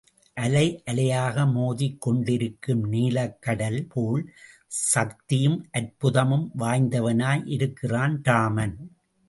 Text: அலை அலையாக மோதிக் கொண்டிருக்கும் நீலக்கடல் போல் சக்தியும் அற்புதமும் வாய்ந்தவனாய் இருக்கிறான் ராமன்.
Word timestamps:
அலை 0.37 0.83
அலையாக 0.91 1.43
மோதிக் 1.51 2.01
கொண்டிருக்கும் 2.01 2.81
நீலக்கடல் 2.91 3.79
போல் 3.89 4.23
சக்தியும் 4.67 5.59
அற்புதமும் 5.71 6.47
வாய்ந்தவனாய் 6.59 7.43
இருக்கிறான் 7.45 8.19
ராமன். 8.23 8.75